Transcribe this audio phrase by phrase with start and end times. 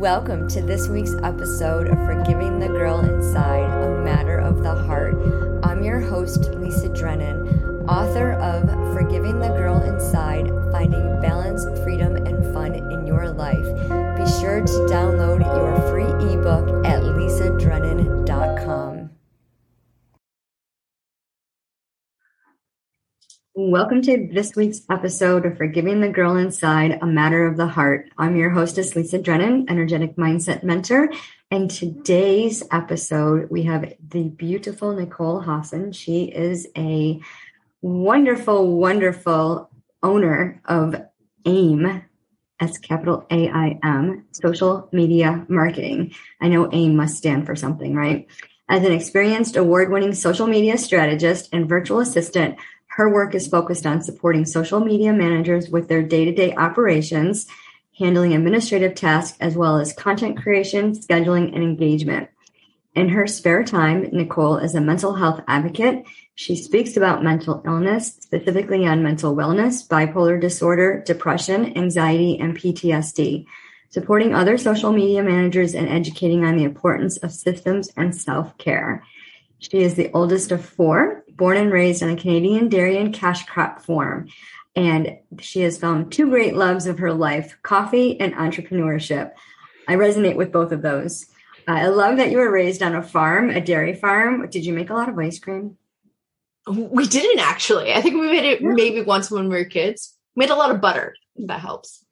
[0.00, 5.14] Welcome to this week's episode of Forgiving the Girl Inside, a Matter of the Heart.
[5.62, 12.42] I'm your host, Lisa Drennan, author of Forgiving the Girl Inside Finding Balance, Freedom, and
[12.54, 13.66] Fun in Your Life.
[13.66, 18.79] Be sure to download your free ebook at lisadrennan.com.
[23.70, 28.10] Welcome to this week's episode of Forgiving the Girl Inside, a Matter of the Heart.
[28.18, 31.08] I'm your hostess, Lisa Drennan, energetic mindset mentor.
[31.52, 35.92] And today's episode, we have the beautiful Nicole Hassan.
[35.92, 37.20] She is a
[37.80, 39.70] wonderful, wonderful
[40.02, 40.96] owner of
[41.46, 42.02] AIM.
[42.58, 46.12] That's capital A I M, social media marketing.
[46.40, 48.26] I know AIM must stand for something, right?
[48.68, 52.56] As an experienced award winning social media strategist and virtual assistant,
[52.90, 57.46] her work is focused on supporting social media managers with their day to day operations,
[57.96, 62.28] handling administrative tasks, as well as content creation, scheduling, and engagement.
[62.96, 66.04] In her spare time, Nicole is a mental health advocate.
[66.34, 73.46] She speaks about mental illness, specifically on mental wellness, bipolar disorder, depression, anxiety, and PTSD,
[73.90, 79.04] supporting other social media managers and educating on the importance of systems and self care.
[79.60, 83.46] She is the oldest of four, born and raised on a Canadian dairy and cash
[83.46, 84.28] crop farm.
[84.76, 89.32] And she has found two great loves of her life coffee and entrepreneurship.
[89.88, 91.26] I resonate with both of those.
[91.66, 94.50] Uh, I love that you were raised on a farm, a dairy farm.
[94.50, 95.78] Did you make a lot of ice cream?
[96.68, 97.90] We didn't actually.
[97.94, 100.14] I think we made it maybe once when we were kids.
[100.36, 101.16] We made a lot of butter.
[101.46, 102.04] That helps.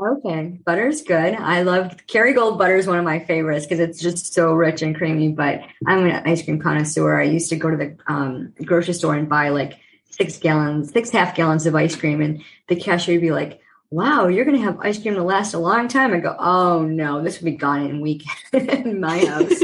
[0.00, 1.34] Okay, butter's good.
[1.34, 4.94] I love Kerrygold butter is one of my favorites because it's just so rich and
[4.94, 5.30] creamy.
[5.30, 7.20] But I'm an ice cream connoisseur.
[7.20, 11.10] I used to go to the um, grocery store and buy like six gallons, six
[11.10, 14.62] half gallons of ice cream, and the cashier would be like, "Wow, you're going to
[14.62, 17.56] have ice cream to last a long time." I go, "Oh no, this would be
[17.56, 19.62] gone in a week in my house."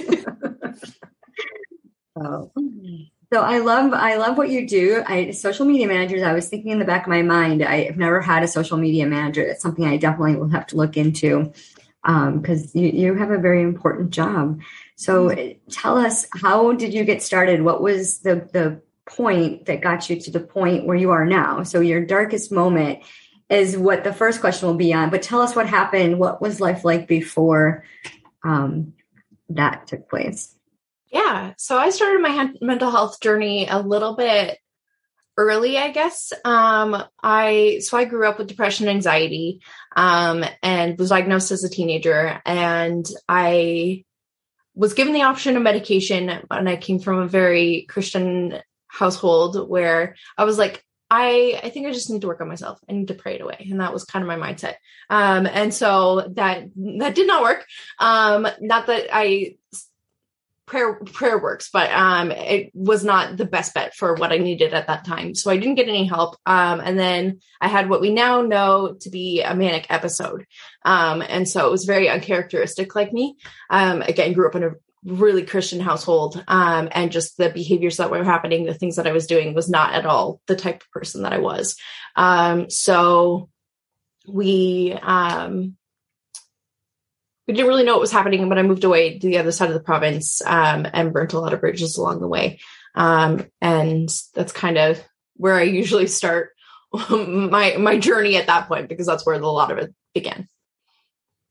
[2.20, 2.50] oh.
[3.34, 5.02] So I love I love what you do.
[5.04, 6.22] I social media managers.
[6.22, 7.64] I was thinking in the back of my mind.
[7.64, 9.42] I've never had a social media manager.
[9.42, 11.52] It's something I definitely will have to look into
[12.04, 14.60] because um, you you have a very important job.
[14.94, 15.34] So
[15.68, 17.62] tell us, how did you get started?
[17.62, 21.64] What was the the point that got you to the point where you are now?
[21.64, 23.00] So your darkest moment
[23.50, 25.10] is what the first question will be on.
[25.10, 26.20] But tell us what happened.
[26.20, 27.82] What was life like before
[28.44, 28.92] um,
[29.48, 30.53] that took place?
[31.14, 31.54] Yeah.
[31.58, 34.58] So I started my mental health journey a little bit
[35.36, 36.32] early, I guess.
[36.44, 39.60] Um, I so I grew up with depression, and anxiety,
[39.94, 42.42] um, and was diagnosed as a teenager.
[42.44, 44.04] And I
[44.74, 50.16] was given the option of medication, and I came from a very Christian household where
[50.36, 52.80] I was like, I I think I just need to work on myself.
[52.88, 54.74] I need to pray it away, and that was kind of my mindset.
[55.08, 56.64] Um, and so that
[56.98, 57.64] that did not work.
[58.00, 59.58] Um, not that I
[60.66, 64.72] prayer prayer works but um it was not the best bet for what i needed
[64.72, 65.34] at that time.
[65.34, 66.36] So i didn't get any help.
[66.46, 70.46] Um and then i had what we now know to be a manic episode.
[70.84, 73.36] Um and so it was very uncharacteristic like me.
[73.68, 74.72] Um again grew up in a
[75.04, 76.42] really christian household.
[76.48, 79.68] Um and just the behaviors that were happening the things that i was doing was
[79.68, 81.76] not at all the type of person that i was.
[82.16, 83.50] Um so
[84.26, 85.76] we um
[87.46, 89.68] we didn't really know what was happening, but I moved away to the other side
[89.68, 92.60] of the province um, and burnt a lot of bridges along the way.
[92.94, 95.02] Um, and that's kind of
[95.36, 96.50] where I usually start
[97.10, 100.48] my my journey at that point because that's where a lot of it began.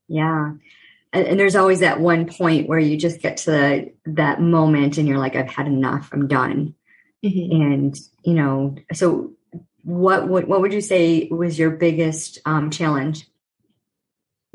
[0.08, 0.54] Yeah.
[1.12, 4.98] And, and there's always that one point where you just get to the, that moment
[4.98, 6.10] and you're like, I've had enough.
[6.12, 6.74] I'm done.
[7.24, 7.62] Mm-hmm.
[7.62, 9.32] And, you know, so
[9.82, 13.26] what, what, what would you say was your biggest um, challenge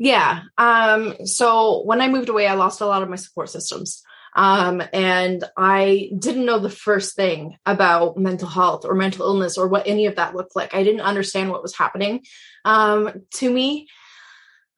[0.00, 0.44] yeah.
[0.56, 4.02] Um, so when I moved away, I lost a lot of my support systems.
[4.34, 9.68] Um, and I didn't know the first thing about mental health or mental illness or
[9.68, 10.74] what any of that looked like.
[10.74, 12.24] I didn't understand what was happening
[12.64, 13.88] um, to me.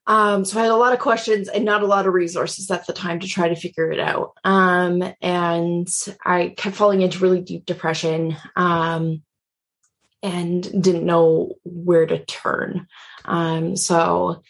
[0.09, 2.85] Um, so I had a lot of questions and not a lot of resources at
[2.89, 4.33] the time to try to figure it out.
[4.43, 5.89] Um, and
[6.25, 9.23] I kept falling into really deep depression um,
[10.21, 12.89] and didn't know where to turn.
[13.25, 14.43] Um, so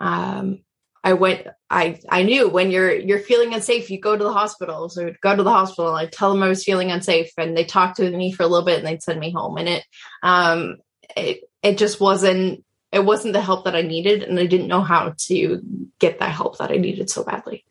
[0.00, 0.60] um,
[1.02, 4.88] I went, I, I knew when you're, you're feeling unsafe, you go to the hospital.
[4.88, 5.94] So I'd go to the hospital.
[5.94, 8.64] I tell them I was feeling unsafe and they talked to me for a little
[8.64, 9.56] bit and they'd send me home.
[9.56, 9.84] And it,
[10.22, 10.76] um,
[11.16, 14.22] it, it just wasn't, it wasn't the help that I needed.
[14.22, 15.62] And I didn't know how to
[16.00, 17.64] get that help that I needed so badly.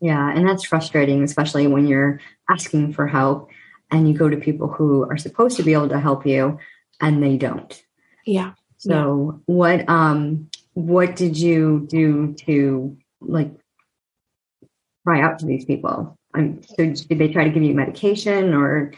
[0.00, 0.30] Yeah.
[0.30, 2.20] And that's frustrating, especially when you're
[2.50, 3.48] asking for help
[3.90, 6.58] and you go to people who are supposed to be able to help you
[7.00, 7.82] and they don't.
[8.26, 8.52] Yeah.
[8.76, 9.54] So yeah.
[9.54, 13.50] what, um, what did you do to like
[15.04, 16.16] cry out to these people?
[16.34, 18.92] Um, so did they try to give you medication or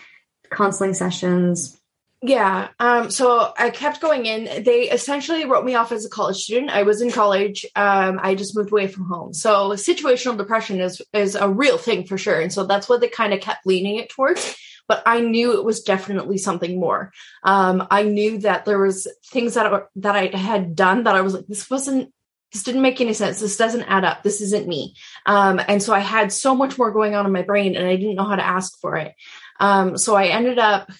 [0.51, 1.81] counseling sessions?
[2.23, 2.69] Yeah.
[2.79, 4.63] Um, so I kept going in.
[4.63, 6.71] They essentially wrote me off as a college student.
[6.71, 7.65] I was in college.
[7.75, 9.33] Um, I just moved away from home.
[9.33, 12.39] So situational depression is is a real thing for sure.
[12.39, 14.55] And so that's what they kind of kept leaning it towards.
[14.91, 17.13] But I knew it was definitely something more.
[17.45, 21.35] Um, I knew that there was things that that I had done that I was
[21.35, 22.13] like, this wasn't
[22.53, 23.39] this didn't make any sense.
[23.39, 24.25] This doesn't add up.
[24.25, 24.97] This isn't me.
[25.27, 27.95] Um, and so I had so much more going on in my brain and I
[27.95, 29.15] didn't know how to ask for it.
[29.61, 30.91] Um, so I ended up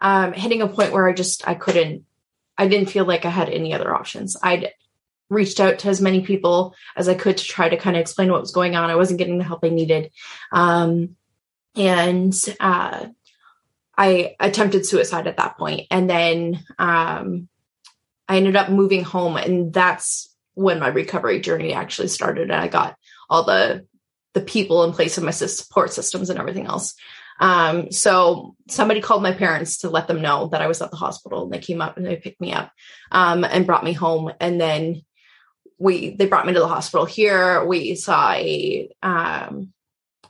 [0.00, 2.04] um, hitting a point where I just, I couldn't,
[2.56, 4.36] I didn't feel like I had any other options.
[4.40, 4.70] I'd
[5.28, 8.30] reached out to as many people as I could to try to kind of explain
[8.30, 8.90] what was going on.
[8.90, 10.12] I wasn't getting the help I needed.
[10.52, 11.16] Um,
[11.74, 13.06] and, uh,
[13.96, 15.86] I attempted suicide at that point.
[15.90, 17.48] And then, um,
[18.28, 22.68] I ended up moving home and that's when my recovery journey actually started and I
[22.68, 22.96] got
[23.28, 23.86] all the
[24.34, 26.94] the people in place of my support systems and everything else.
[27.40, 30.96] Um, so somebody called my parents to let them know that I was at the
[30.96, 32.72] hospital and they came up and they picked me up
[33.12, 34.32] um, and brought me home.
[34.40, 35.02] And then
[35.78, 37.64] we they brought me to the hospital here.
[37.64, 39.72] We saw a um,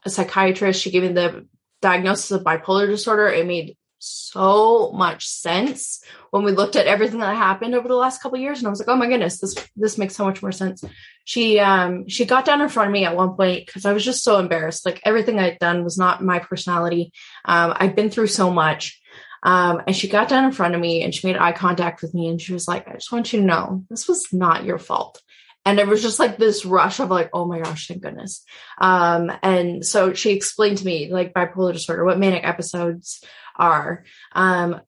[0.04, 0.82] a psychiatrist.
[0.82, 1.46] She gave me the
[1.84, 3.28] diagnosis of bipolar disorder.
[3.28, 8.22] It made so much sense when we looked at everything that happened over the last
[8.22, 8.58] couple years.
[8.58, 10.82] And i was like oh my goodness this this makes so much more sense.
[11.24, 14.04] She um she got down in front of me at one point because i was
[14.04, 14.86] just so embarrassed.
[14.86, 17.12] Like everything i'd done was not my personality.
[17.44, 19.00] Um i'd been through so much.
[19.42, 22.14] Um and she got down in front of me and she made eye contact with
[22.14, 24.78] me and she was like i just want you to know this was not your
[24.78, 25.22] fault
[25.64, 28.44] and it was just like this rush of like oh my gosh thank goodness.
[28.78, 33.22] Um and so she explained to me like bipolar disorder what manic episodes
[33.56, 34.04] are.
[34.32, 34.80] Um,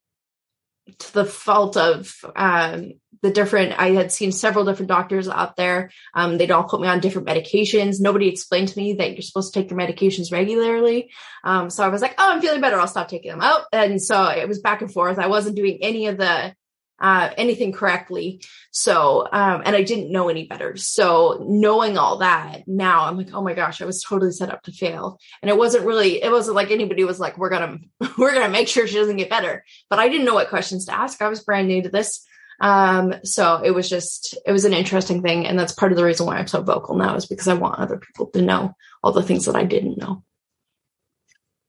[0.98, 2.92] to the fault of um,
[3.22, 5.90] the different i had seen several different doctors out there.
[6.14, 8.00] Um, they'd all put me on different medications.
[8.00, 11.10] Nobody explained to me that you're supposed to take your medications regularly.
[11.42, 12.78] Um, so i was like oh i'm feeling better.
[12.78, 13.40] I'll stop taking them.
[13.40, 15.18] Out and so it was back and forth.
[15.18, 16.54] I wasn't doing any of the
[16.98, 18.42] uh, anything correctly.
[18.70, 20.76] So, um, and I didn't know any better.
[20.76, 24.62] So knowing all that now I'm like, oh my gosh, I was totally set up
[24.62, 25.18] to fail.
[25.42, 27.78] And it wasn't really, it wasn't like anybody was like, we're to,
[28.18, 29.64] we're to make sure she doesn't get better.
[29.90, 31.20] But I didn't know what questions to ask.
[31.20, 32.24] I was brand new to this.
[32.58, 35.46] Um, so it was just, it was an interesting thing.
[35.46, 37.78] And that's part of the reason why I'm so vocal now is because I want
[37.78, 38.72] other people to know
[39.02, 40.22] all the things that I didn't know.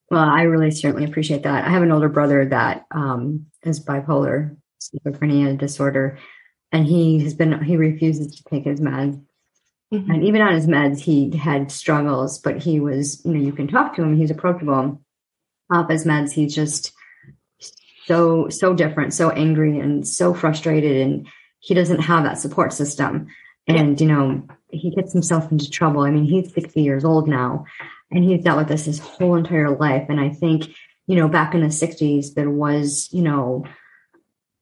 [0.09, 1.65] Well, I really certainly appreciate that.
[1.65, 6.17] I have an older brother that um, is bipolar schizophrenia disorder,
[6.71, 9.21] and he has been he refuses to take his meds.
[9.93, 10.11] Mm-hmm.
[10.11, 13.67] And even on his meds, he had struggles, but he was, you know, you can
[13.67, 15.01] talk to him, he's approachable.
[15.71, 16.93] Off his meds, he's just
[18.05, 20.97] so, so different, so angry and so frustrated.
[20.97, 21.27] And
[21.59, 23.27] he doesn't have that support system.
[23.65, 26.01] And, you know, he gets himself into trouble.
[26.01, 27.65] I mean, he's 60 years old now
[28.11, 30.05] and he's dealt with this his whole entire life.
[30.09, 30.69] And I think,
[31.07, 33.65] you know, back in the 60s, there was, you know,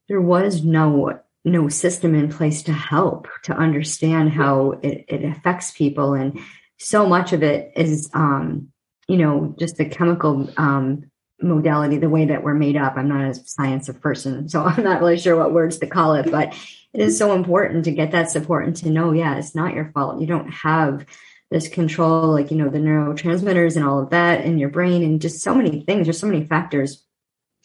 [0.07, 5.69] there was no no system in place to help to understand how it, it affects
[5.69, 6.15] people.
[6.15, 6.39] And
[6.77, 8.69] so much of it is um
[9.07, 11.09] you know just the chemical um
[11.41, 12.97] modality the way that we're made up.
[12.97, 16.15] I'm not a science of person so i'm not really sure what words to call
[16.15, 16.53] it but
[16.93, 19.91] it is so important to get that support and to know yeah it's not your
[19.93, 20.19] fault.
[20.19, 21.05] You don't have
[21.51, 25.21] this control like you know the neurotransmitters and all of that in your brain and
[25.21, 27.03] just so many things there's so many factors.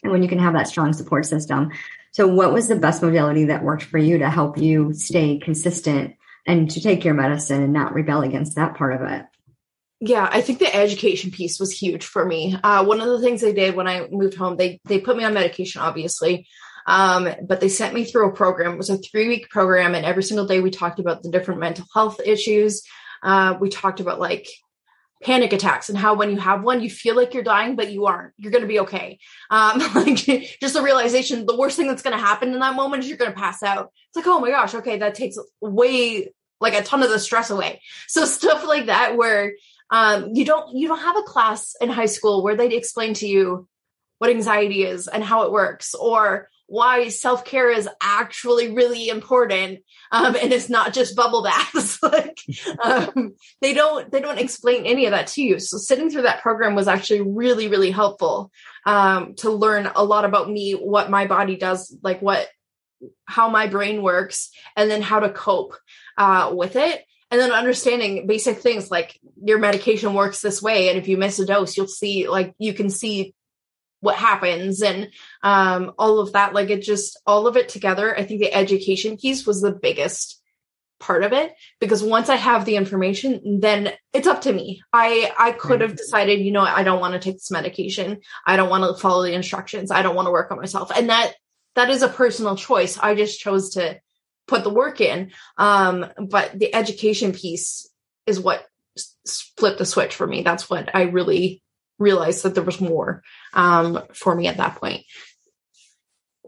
[0.03, 1.71] And when you can have that strong support system
[2.11, 6.15] so, what was the best modality that worked for you to help you stay consistent
[6.45, 9.25] and to take your medicine and not rebel against that part of it?
[10.01, 12.57] Yeah, I think the education piece was huge for me.
[12.61, 15.23] Uh, one of the things they did when I moved home, they they put me
[15.23, 16.47] on medication, obviously,
[16.85, 18.73] um, but they sent me through a program.
[18.73, 21.61] It was a three week program, and every single day we talked about the different
[21.61, 22.83] mental health issues.
[23.23, 24.49] Uh, we talked about like
[25.21, 28.05] panic attacks and how when you have one you feel like you're dying but you
[28.05, 28.33] aren't.
[28.37, 29.19] You're going to be okay.
[29.49, 33.03] Um like just the realization the worst thing that's going to happen in that moment
[33.03, 33.91] is you're going to pass out.
[34.09, 37.49] It's like oh my gosh okay that takes way like a ton of the stress
[37.49, 37.81] away.
[38.07, 39.53] So stuff like that where
[39.89, 43.27] um you don't you don't have a class in high school where they explain to
[43.27, 43.67] you
[44.21, 49.79] what anxiety is and how it works or why self care is actually really important,
[50.11, 51.97] um, and it's not just bubble baths.
[52.03, 52.39] like
[52.83, 55.59] um, they don't they don't explain any of that to you.
[55.59, 58.51] So sitting through that program was actually really really helpful
[58.85, 62.47] um, to learn a lot about me, what my body does, like what
[63.25, 65.75] how my brain works, and then how to cope
[66.19, 70.99] uh, with it and then understanding basic things like your medication works this way and
[70.99, 73.33] if you miss a dose you'll see like you can see
[74.01, 75.09] what happens and
[75.43, 79.17] um, all of that like it just all of it together i think the education
[79.17, 80.41] piece was the biggest
[81.01, 84.81] part of it because once I have the information, then it's up to me.
[84.93, 88.21] I I could have decided, you know, I don't want to take this medication.
[88.45, 89.91] I don't want to follow the instructions.
[89.91, 90.91] I don't want to work on myself.
[90.95, 91.33] And that
[91.75, 92.97] that is a personal choice.
[92.97, 93.99] I just chose to
[94.47, 95.31] put the work in.
[95.57, 97.89] Um, but the education piece
[98.25, 98.65] is what
[99.57, 100.43] flipped the switch for me.
[100.43, 101.61] That's what I really
[102.01, 105.05] realized that there was more um, for me at that point.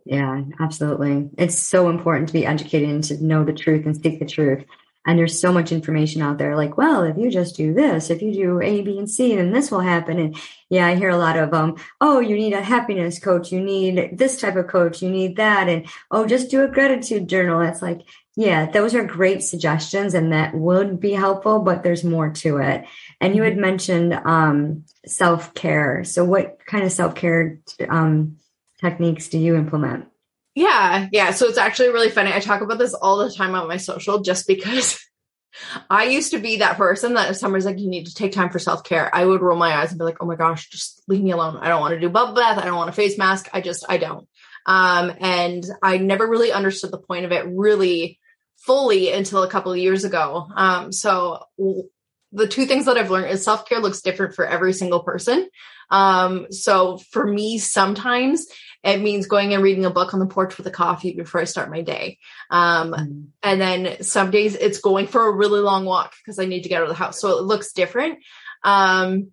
[0.05, 1.29] Yeah, absolutely.
[1.37, 4.65] It's so important to be educated and to know the truth and speak the truth.
[5.05, 8.21] And there's so much information out there like, well, if you just do this, if
[8.21, 10.17] you do A, B, and C, then this will happen.
[10.17, 10.37] And
[10.69, 13.51] yeah, I hear a lot of, um, oh, you need a happiness coach.
[13.51, 15.01] You need this type of coach.
[15.01, 15.67] You need that.
[15.67, 17.59] And oh, just do a gratitude journal.
[17.61, 18.01] It's like,
[18.35, 22.85] yeah, those are great suggestions and that would be helpful, but there's more to it.
[23.19, 23.61] And you had mm-hmm.
[23.61, 26.03] mentioned, um, self care.
[26.05, 28.37] So what kind of self care, um,
[28.79, 30.07] techniques do you implement?
[30.55, 31.31] Yeah, yeah.
[31.31, 32.31] So it's actually really funny.
[32.31, 34.99] I talk about this all the time on my social just because
[35.89, 38.49] I used to be that person that if somebody's like, you need to take time
[38.49, 41.01] for self care, I would roll my eyes and be like, oh my gosh, just
[41.07, 41.57] leave me alone.
[41.57, 42.57] I don't want to do bubble bath.
[42.57, 43.49] I don't want a face mask.
[43.53, 44.27] I just, I don't.
[44.65, 48.19] Um, and I never really understood the point of it really
[48.57, 50.47] fully until a couple of years ago.
[50.55, 51.43] Um, so
[52.31, 55.49] the two things that I've learned is self care looks different for every single person.
[55.89, 58.47] Um, so for me, sometimes
[58.83, 61.45] it means going and reading a book on the porch with a coffee before I
[61.45, 62.19] start my day.
[62.49, 63.25] Um, mm.
[63.41, 66.69] And then some days it's going for a really long walk because I need to
[66.69, 67.19] get out of the house.
[67.19, 68.19] So it looks different.
[68.63, 69.31] Um,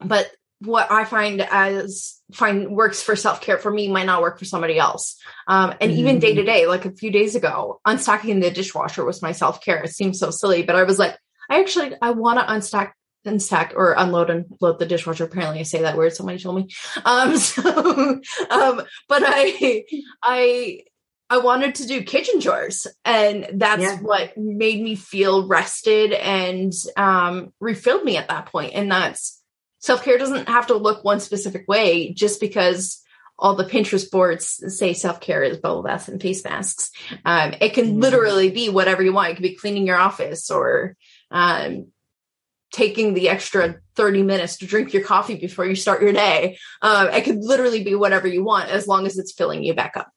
[0.00, 4.38] but what I find as find works for self care for me might not work
[4.38, 5.20] for somebody else.
[5.46, 5.96] Um, and mm.
[5.96, 9.62] even day to day, like a few days ago, unstacking the dishwasher was my self
[9.62, 9.82] care.
[9.82, 11.18] It seems so silly, but I was like,
[11.50, 12.92] I actually I want to unstack
[13.26, 15.24] unstack or unload and load the dishwasher.
[15.24, 16.14] Apparently I say that word.
[16.14, 16.68] Somebody told me.
[17.04, 19.84] Um, so, um, but I,
[20.22, 20.80] I,
[21.28, 23.98] I wanted to do kitchen chores and that's yeah.
[23.98, 28.74] what made me feel rested and, um, refilled me at that point.
[28.74, 29.42] And that's
[29.80, 33.02] self-care doesn't have to look one specific way just because
[33.38, 36.90] all the Pinterest boards say self-care is bubble baths and face masks.
[37.24, 38.00] Um, it can mm-hmm.
[38.00, 39.30] literally be whatever you want.
[39.30, 40.96] It could be cleaning your office or,
[41.30, 41.88] um,
[42.72, 46.58] taking the extra 30 minutes to drink your coffee before you start your day.
[46.82, 49.96] Um, it could literally be whatever you want as long as it's filling you back
[49.96, 50.10] up.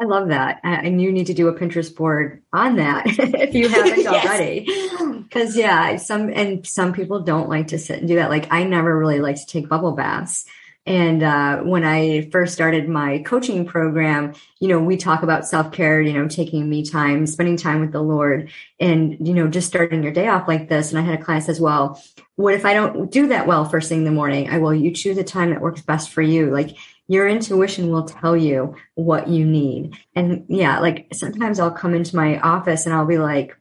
[0.00, 0.60] I love that.
[0.64, 4.26] And you need to do a Pinterest board on that if you haven't yes.
[4.26, 5.28] already.
[5.30, 8.30] Cause yeah, some, and some people don't like to sit and do that.
[8.30, 10.44] Like I never really like to take bubble baths.
[10.86, 15.72] And uh, when I first started my coaching program, you know, we talk about self
[15.72, 19.66] care, you know, taking me time, spending time with the Lord, and, you know, just
[19.66, 20.90] starting your day off like this.
[20.90, 22.02] And I had a class as well.
[22.36, 24.50] What if I don't do that well first thing in the morning?
[24.50, 26.50] I will, you choose a time that works best for you.
[26.50, 26.76] Like
[27.06, 29.96] your intuition will tell you what you need.
[30.14, 33.56] And yeah, like sometimes I'll come into my office and I'll be like,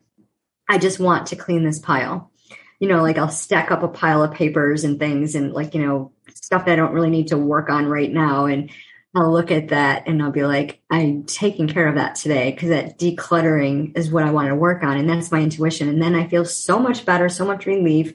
[0.70, 2.32] I just want to clean this pile.
[2.80, 5.86] You know, like I'll stack up a pile of papers and things and like, you
[5.86, 6.12] know,
[6.44, 8.46] stuff that I don't really need to work on right now.
[8.48, 8.70] And
[9.16, 12.68] I'll look at that and I'll be like, I'm taking care of that today because
[12.68, 14.98] that decluttering is what I want to work on.
[14.98, 15.88] And that's my intuition.
[15.88, 18.14] And then I feel so much better, so much relief.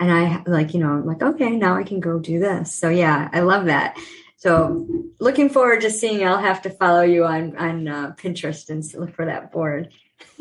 [0.00, 2.74] And I like, you know, I'm like, okay, now I can go do this.
[2.74, 3.96] So yeah, I love that.
[4.36, 4.88] So
[5.20, 9.14] looking forward to seeing, I'll have to follow you on, on uh, Pinterest and look
[9.14, 9.90] for that board.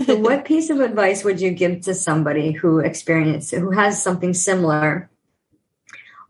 [0.06, 4.34] So what piece of advice would you give to somebody who experienced, who has something
[4.34, 5.12] similar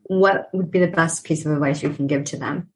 [0.07, 2.69] what would be the best piece of advice you can give to them?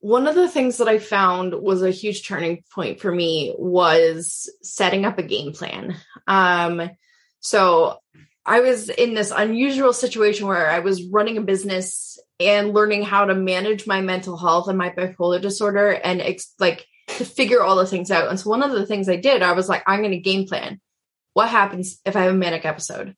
[0.00, 4.50] One of the things that I found was a huge turning point for me was
[4.62, 5.96] setting up a game plan.
[6.26, 6.90] Um,
[7.40, 7.98] so
[8.44, 13.24] I was in this unusual situation where I was running a business and learning how
[13.24, 17.76] to manage my mental health and my bipolar disorder and ex- like to figure all
[17.76, 18.28] the things out.
[18.28, 20.46] And so one of the things I did, I was like, I'm going to game
[20.46, 20.80] plan.
[21.32, 23.16] What happens if I have a manic episode?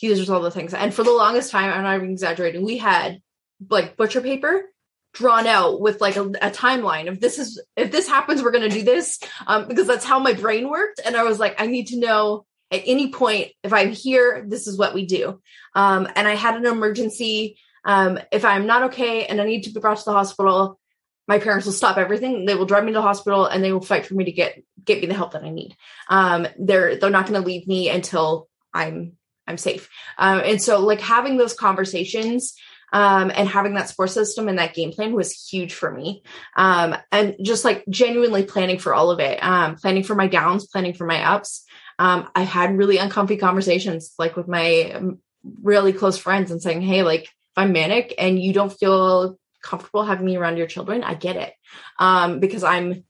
[0.00, 0.74] Here's all the things.
[0.74, 3.20] And for the longest time, I'm not even exaggerating, we had
[3.68, 4.64] like butcher paper
[5.12, 8.68] drawn out with like a, a timeline of this is if this happens, we're gonna
[8.68, 9.18] do this.
[9.46, 11.00] Um, because that's how my brain worked.
[11.04, 14.66] And I was like, I need to know at any point if I'm here, this
[14.66, 15.40] is what we do.
[15.74, 17.58] Um, and I had an emergency.
[17.84, 20.78] Um, if I'm not okay and I need to be brought to the hospital,
[21.26, 22.44] my parents will stop everything.
[22.44, 24.62] They will drive me to the hospital and they will fight for me to get
[24.84, 25.76] get me the help that I need.
[26.08, 29.16] Um, they're they're not going to leave me until I'm
[29.50, 29.88] I'm safe.
[30.16, 32.54] Um, and so like having those conversations
[32.92, 36.22] um, and having that support system and that game plan was huge for me.
[36.56, 40.66] Um, and just like genuinely planning for all of it, um, planning for my downs,
[40.66, 41.64] planning for my ups.
[41.98, 45.18] Um, I had really uncomfy conversations like with my um,
[45.62, 50.04] really close friends and saying, Hey, like if I'm manic and you don't feel comfortable
[50.04, 51.52] having me around your children, I get it.
[51.98, 53.04] Um, because I'm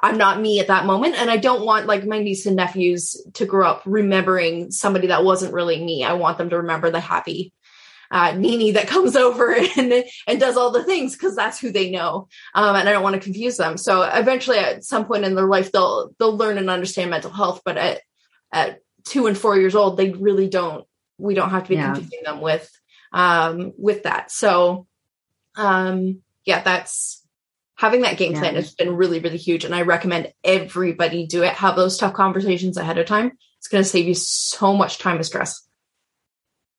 [0.00, 1.16] I'm not me at that moment.
[1.16, 5.24] And I don't want like my niece and nephews to grow up remembering somebody that
[5.24, 6.04] wasn't really me.
[6.04, 7.52] I want them to remember the happy
[8.10, 11.90] uh, Nini that comes over and and does all the things because that's who they
[11.90, 13.76] know, um, and I don't want to confuse them.
[13.76, 17.62] So eventually, at some point in their life, they'll they'll learn and understand mental health.
[17.64, 18.00] But at
[18.52, 20.86] at two and four years old, they really don't.
[21.18, 21.92] We don't have to be yeah.
[21.92, 22.70] confusing them with
[23.12, 24.30] um, with that.
[24.30, 24.86] So,
[25.56, 27.17] um, yeah, that's
[27.78, 28.40] having that game yeah.
[28.40, 31.54] plan has been really really huge, and I recommend everybody do it.
[31.54, 33.32] Have those tough conversations ahead of time.
[33.58, 35.66] It's going to save you so much time and stress.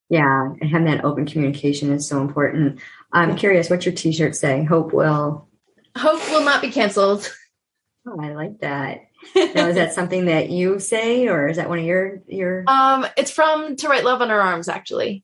[0.08, 2.80] Yeah, and having that open communication is so important.
[3.12, 4.64] I'm curious, what's your T-shirt say?
[4.64, 5.48] Hope will.
[5.96, 7.32] Hope will not be canceled.
[8.06, 9.02] Oh, I like that.
[9.36, 12.64] now, is that something that you say, or is that one of your your?
[12.66, 15.22] Um, it's from To Write Love on Her Arms, actually.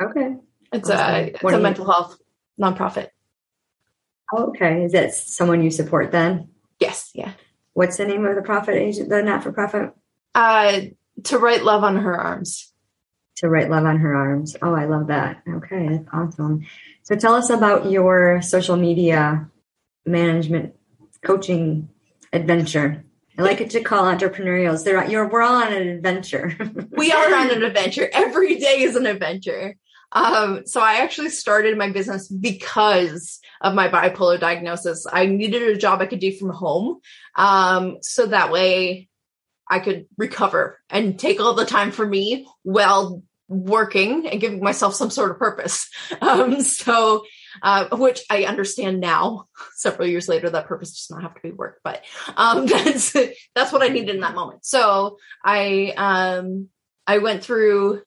[0.00, 0.36] Okay.
[0.72, 1.14] It's awesome.
[1.14, 2.16] a it's a mental health
[2.60, 3.08] nonprofit.
[4.32, 6.48] Okay, is that someone you support then?
[6.80, 7.10] Yes.
[7.14, 7.32] Yeah.
[7.72, 9.08] What's the name of the profit agent?
[9.08, 9.92] The not for profit.
[10.34, 10.80] Uh,
[11.24, 12.72] To Write Love on Her Arms
[13.38, 14.56] to write love on her arms.
[14.62, 15.42] Oh, I love that.
[15.48, 16.66] Okay, that's awesome.
[17.04, 19.48] So tell us about your social media
[20.04, 20.74] management
[21.22, 21.88] coaching
[22.32, 23.04] adventure.
[23.38, 24.84] I like it to call entrepreneurials.
[24.84, 26.56] They're you're we're all on an adventure.
[26.90, 28.08] we are on an adventure.
[28.12, 29.76] Every day is an adventure.
[30.12, 35.06] Um, so I actually started my business because of my bipolar diagnosis.
[35.10, 37.00] I needed a job I could do from home.
[37.34, 39.08] Um, so that way
[39.68, 44.94] I could recover and take all the time for me while working and giving myself
[44.94, 45.88] some sort of purpose.
[46.20, 47.24] Um, so,
[47.62, 51.52] uh, which I understand now, several years later, that purpose does not have to be
[51.52, 52.02] work, but
[52.36, 53.12] um, that's
[53.54, 54.64] that's what I needed in that moment.
[54.64, 56.68] So I um,
[57.06, 58.02] I went through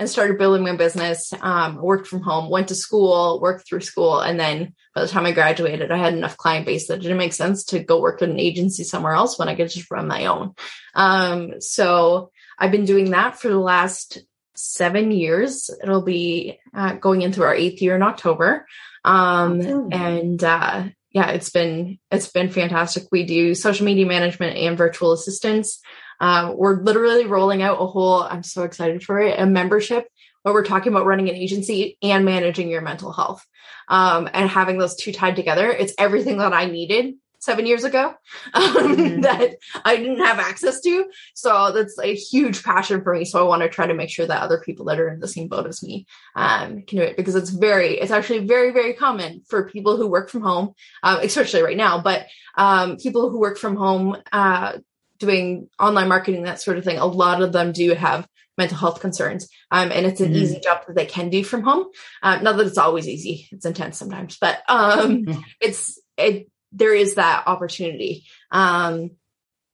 [0.00, 1.32] and started building my business.
[1.42, 5.26] Um, worked from home, went to school, worked through school, and then by the time
[5.26, 8.22] I graduated, I had enough client base that it didn't make sense to go work
[8.22, 10.54] at an agency somewhere else when I could just run my own.
[10.94, 14.18] Um, so I've been doing that for the last
[14.56, 15.68] seven years.
[15.82, 18.66] It'll be uh, going into our eighth year in October.
[19.04, 19.88] Um, awesome.
[19.92, 23.04] and, uh, yeah, it's been, it's been fantastic.
[23.12, 25.80] We do social media management and virtual assistants.
[26.20, 30.06] Um, we're literally rolling out a whole, I'm so excited for it, a membership
[30.42, 33.44] where we're talking about running an agency and managing your mental health.
[33.88, 35.68] Um, and having those two tied together.
[35.68, 38.14] It's everything that I needed seven years ago
[38.54, 39.20] um, mm-hmm.
[39.22, 41.06] that I didn't have access to.
[41.34, 43.24] So that's a huge passion for me.
[43.24, 45.28] So I want to try to make sure that other people that are in the
[45.28, 46.06] same boat as me
[46.36, 50.06] um, can do it because it's very, it's actually very, very common for people who
[50.06, 54.74] work from home, um, especially right now, but um, people who work from home uh,
[55.20, 56.98] doing online marketing, that sort of thing.
[56.98, 58.26] A lot of them do have
[58.58, 59.48] mental health concerns.
[59.70, 60.42] Um, and it's an mm-hmm.
[60.42, 61.86] easy job that they can do from home.
[62.22, 63.48] Um, not that it's always easy.
[63.52, 65.40] It's intense sometimes, but, um, mm-hmm.
[65.60, 68.24] it's, it, there is that opportunity.
[68.50, 69.12] Um,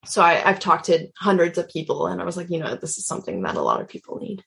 [0.04, 2.98] so I, I've talked to hundreds of people and I was like, you know, this
[2.98, 4.44] is something that a lot of people need.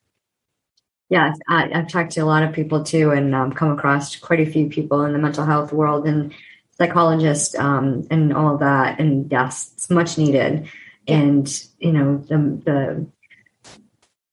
[1.10, 4.38] Yes, I, have talked to a lot of people too, and um, come across quite
[4.38, 6.32] a few people in the mental health world and
[6.78, 9.00] psychologists um, and all that.
[9.00, 10.68] And yes, it's much needed.
[11.10, 13.06] And you know, the the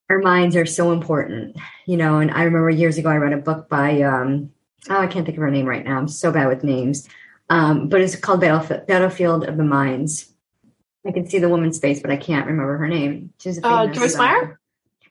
[0.09, 1.57] our minds are so important.
[1.85, 4.51] You know, and I remember years ago I read a book by um,
[4.89, 5.97] oh I can't think of her name right now.
[5.97, 7.07] I'm so bad with names.
[7.49, 10.33] Um, but it's called Battlefield, Battlefield of the Minds.
[11.05, 13.33] I can see the woman's face, but I can't remember her name.
[13.39, 14.59] She's a uh, Joyce Meyer.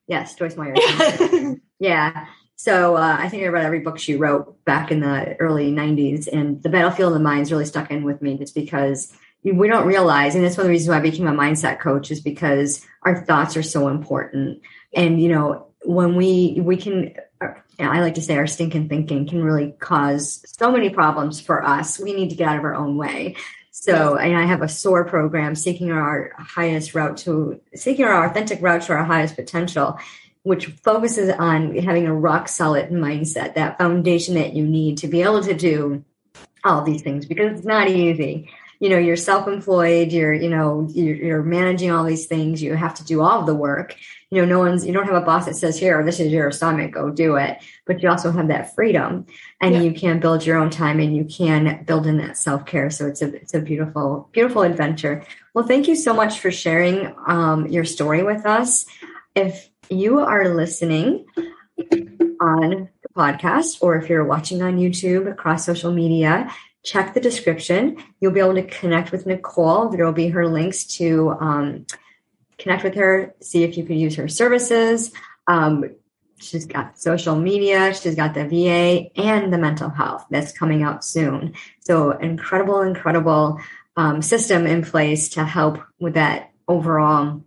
[0.06, 0.74] Yes, Joyce Meyer.
[1.78, 2.26] yeah.
[2.56, 6.28] So uh, I think I read every book she wrote back in the early '90s,
[6.30, 9.12] and the Battlefield of the Minds really stuck in with me, just because
[9.52, 12.10] we don't realize, and that's one of the reasons why I became a mindset coach,
[12.10, 14.60] is because our thoughts are so important.
[14.94, 19.26] And you know, when we we can uh, I like to say our stinking thinking
[19.26, 21.98] can really cause so many problems for us.
[21.98, 23.36] We need to get out of our own way.
[23.70, 28.62] So, and I have a SOAR program, seeking our highest route to, seeking our authentic
[28.62, 29.98] route to our highest potential,
[30.44, 35.22] which focuses on having a rock solid mindset, that foundation that you need to be
[35.22, 36.02] able to do
[36.64, 41.16] all these things because it's not easy you know you're self-employed you're you know you're,
[41.16, 43.96] you're, managing all these things you have to do all the work.
[44.30, 46.48] You know no one's you don't have a boss that says here this is your
[46.48, 47.58] assignment go do it.
[47.86, 49.26] But you also have that freedom
[49.60, 49.82] and yeah.
[49.82, 52.90] you can build your own time and you can build in that self-care.
[52.90, 55.24] So it's a it's a beautiful beautiful adventure.
[55.54, 58.86] Well thank you so much for sharing um, your story with us.
[59.34, 61.26] If you are listening
[62.40, 66.50] on the podcast or if you're watching on youtube across social media
[66.86, 68.02] check the description.
[68.20, 69.90] You'll be able to connect with Nicole.
[69.90, 71.86] There will be her links to um,
[72.58, 75.10] connect with her, see if you could use her services.
[75.48, 75.84] Um,
[76.40, 81.04] she's got social media, she's got the VA and the mental health that's coming out
[81.04, 81.54] soon.
[81.80, 83.60] So incredible, incredible
[83.96, 87.42] um, system in place to help with that overall,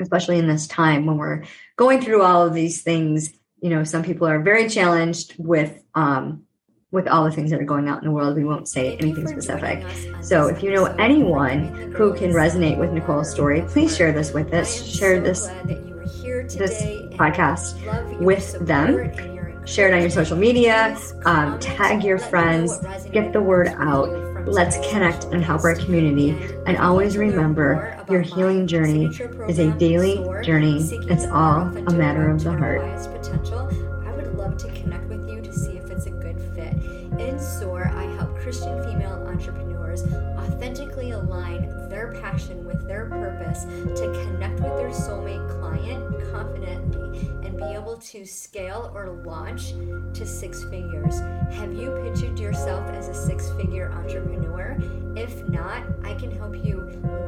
[0.00, 1.44] especially in this time when we're
[1.76, 3.32] going through all of these things.
[3.62, 6.44] You know, some people are very challenged with um,
[6.92, 8.36] with all the things that are going out in the world.
[8.36, 9.84] We won't say anything specific.
[10.22, 14.52] So if you know anyone who can resonate with Nicole's story, please share this with
[14.52, 14.84] us.
[14.84, 15.46] Share this
[16.56, 16.82] this
[17.16, 19.66] podcast with them.
[19.66, 20.98] Share it on your social media.
[21.24, 22.78] Um, tag your friends.
[23.12, 24.08] Get the word out.
[24.46, 26.30] Let's connect and help our community.
[26.66, 29.06] And always remember your healing journey
[29.48, 30.78] is a daily journey.
[31.08, 33.79] It's all a matter of the heart.
[38.50, 40.02] Christian female entrepreneurs
[40.36, 47.56] authentically align their passion with their purpose to connect with their soulmate client confidently and
[47.56, 49.74] be able to scale or launch
[50.14, 51.20] to six figures.
[51.52, 54.76] Have you pictured yourself as a six figure entrepreneur?
[55.14, 56.80] If not, I can help you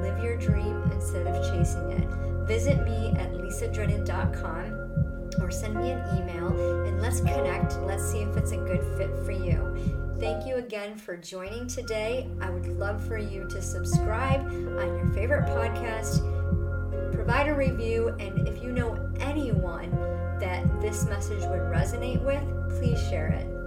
[0.02, 2.08] live your dream instead of chasing it.
[2.48, 6.48] Visit me at lisadrennan.com or send me an email
[6.84, 7.78] and let's connect.
[7.82, 10.01] Let's see if it's a good fit for you.
[10.18, 12.28] Thank you again for joining today.
[12.40, 16.22] I would love for you to subscribe on your favorite podcast,
[17.12, 19.90] provide a review, and if you know anyone
[20.38, 22.42] that this message would resonate with,
[22.78, 23.61] please share it.